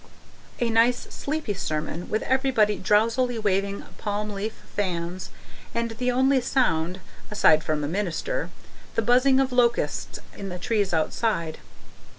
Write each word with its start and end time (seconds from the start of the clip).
A 0.59 0.71
nice 0.71 0.97
sleepy 1.13 1.53
sermon 1.53 2.09
with 2.09 2.23
everybody 2.23 2.75
drowsily 2.79 3.37
waving 3.37 3.83
palm 3.99 4.31
leaf 4.31 4.55
fans, 4.75 5.29
and 5.75 5.91
the 5.91 6.11
only 6.11 6.41
sound, 6.41 6.99
aside 7.29 7.63
from 7.63 7.81
the 7.81 7.87
minister, 7.87 8.49
the 8.95 9.03
buzzing 9.03 9.39
of 9.39 9.51
locusts 9.51 10.17
in 10.35 10.49
the 10.49 10.57
trees 10.57 10.91
outside. 10.91 11.59